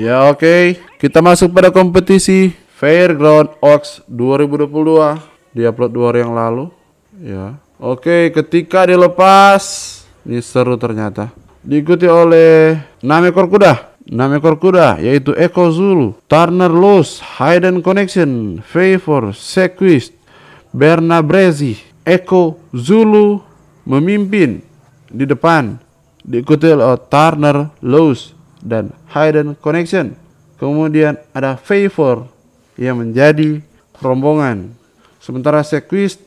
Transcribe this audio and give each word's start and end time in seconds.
Ya 0.00 0.32
oke, 0.32 0.80
kita 0.96 1.20
masuk 1.20 1.52
pada 1.52 1.68
kompetisi 1.68 2.56
Fairground 2.80 3.52
Oaks 3.60 4.00
2022 4.08 4.72
Diupload 5.52 5.92
dua 5.92 6.06
hari 6.08 6.24
yang 6.24 6.32
lalu. 6.32 6.72
Ya. 7.20 7.60
Oke, 7.76 8.32
ketika 8.32 8.88
dilepas 8.88 9.60
Ini 10.24 10.40
seru 10.40 10.80
ternyata. 10.80 11.28
Diikuti 11.60 12.08
oleh 12.08 12.80
6 13.04 13.28
ekor 13.28 13.52
kuda 13.52 13.92
6 14.08 14.40
ekor 14.40 14.56
kuda 14.56 15.04
yaitu 15.04 15.36
Eko 15.36 15.68
Zulu, 15.68 16.16
Turner 16.24 16.72
Loose, 16.72 17.20
Hayden 17.36 17.84
Connection, 17.84 18.64
Favor, 18.64 19.36
Sequist, 19.36 20.16
Berna 20.72 21.20
Brezi, 21.20 21.76
Eko 22.08 22.56
Zulu 22.72 23.44
memimpin 23.84 24.64
di 25.12 25.28
depan. 25.28 25.76
Diikuti 26.24 26.72
oleh 26.72 26.96
Turner 27.12 27.68
Loose 27.84 28.39
dan 28.60 28.92
Hayden 29.12 29.56
Connection. 29.58 30.14
Kemudian 30.60 31.16
ada 31.32 31.56
Favor 31.56 32.28
yang 32.76 33.00
menjadi 33.00 33.64
rombongan. 34.00 34.72
Sementara 35.20 35.64
Sequist 35.64 36.20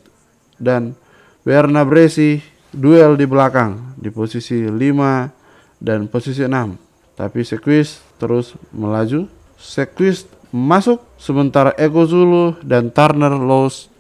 dan 0.58 0.98
Berna 1.46 1.86
Bresi 1.86 2.42
duel 2.74 3.14
di 3.18 3.30
belakang 3.30 3.94
di 3.98 4.10
posisi 4.10 4.66
5 4.66 4.74
dan 5.82 6.10
posisi 6.10 6.42
6. 6.46 7.18
Tapi 7.18 7.46
Sequist 7.46 8.02
terus 8.18 8.58
melaju. 8.74 9.30
Sequist 9.62 10.26
masuk 10.50 11.02
sementara 11.22 11.74
Ego 11.78 12.06
Zulu 12.06 12.58
dan 12.66 12.90
Turner 12.90 13.38
Lowe's 13.38 13.94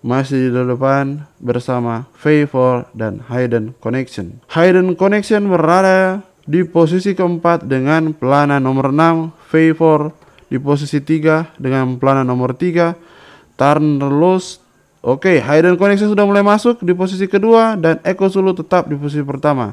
masih 0.00 0.48
di 0.48 0.60
depan 0.64 1.28
bersama 1.36 2.08
Favor 2.16 2.88
dan 2.96 3.20
Hayden 3.28 3.76
Connection. 3.84 4.40
Hayden 4.48 4.96
Connection 4.96 5.44
berada 5.52 6.24
di 6.50 6.66
posisi 6.66 7.14
keempat 7.14 7.62
dengan 7.62 8.10
pelana 8.10 8.58
nomor 8.58 8.90
6, 8.90 9.30
Favor 9.46 10.10
di 10.50 10.58
posisi 10.58 10.98
3 10.98 11.54
dengan 11.62 11.94
pelana 11.94 12.26
nomor 12.26 12.58
3, 12.58 13.54
Turner 13.54 14.10
Lowe's 14.10 14.58
Oke, 15.00 15.40
Hayden 15.40 15.80
Connection 15.80 16.12
sudah 16.12 16.28
mulai 16.28 16.44
masuk 16.44 16.84
di 16.84 16.92
posisi 16.92 17.24
kedua 17.24 17.72
dan 17.72 18.04
Eko 18.04 18.28
Zulu 18.28 18.52
tetap 18.52 18.84
di 18.84 19.00
posisi 19.00 19.24
pertama. 19.24 19.72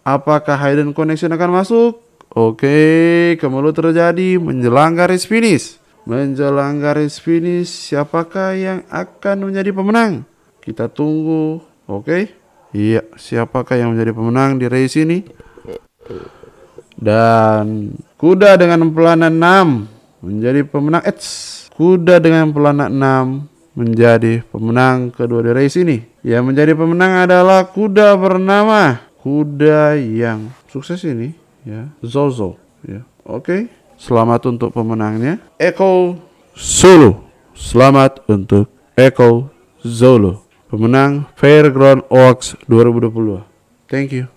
Apakah 0.00 0.56
Hayden 0.56 0.96
Connection 0.96 1.28
akan 1.28 1.50
masuk? 1.60 2.00
Oke, 2.32 3.36
kembali 3.36 3.68
terjadi 3.76 4.40
menjelang 4.40 4.96
garis 4.96 5.28
finish. 5.28 5.76
Menjelang 6.08 6.80
garis 6.80 7.20
finish, 7.20 7.68
siapakah 7.68 8.56
yang 8.56 8.80
akan 8.88 9.52
menjadi 9.52 9.76
pemenang? 9.76 10.24
Kita 10.64 10.88
tunggu. 10.88 11.60
Oke. 11.84 12.32
Iya, 12.72 13.04
siapakah 13.20 13.76
yang 13.76 13.92
menjadi 13.92 14.16
pemenang 14.16 14.56
di 14.56 14.72
race 14.72 14.96
ini? 14.96 15.20
Dan 16.96 17.96
kuda 18.20 18.54
dengan 18.54 18.90
pelana 18.94 19.26
6 19.26 20.22
menjadi 20.22 20.60
pemenang. 20.66 21.02
Eits, 21.02 21.66
kuda 21.74 22.22
dengan 22.22 22.54
pelana 22.54 22.86
6 22.86 23.52
menjadi 23.72 24.44
pemenang 24.52 25.10
kedua 25.10 25.40
di 25.40 25.50
race 25.50 25.80
ini. 25.80 26.04
Yang 26.22 26.42
menjadi 26.52 26.72
pemenang 26.76 27.24
adalah 27.26 27.66
kuda 27.66 28.14
bernama 28.20 29.00
kuda 29.22 29.96
yang 29.98 30.50
sukses 30.68 31.00
ini 31.06 31.32
ya, 31.62 31.88
Zozo 32.02 32.58
ya. 32.84 33.06
Oke, 33.22 33.70
selamat 33.96 34.50
untuk 34.50 34.74
pemenangnya 34.74 35.38
Eko 35.56 36.18
Zulu. 36.58 37.22
Selamat 37.54 38.18
untuk 38.26 38.66
Eko 38.98 39.48
Zulu, 39.86 40.42
pemenang 40.66 41.30
Fairground 41.38 42.02
Oaks 42.10 42.58
2022. 42.66 43.46
Thank 43.86 44.10
you. 44.12 44.26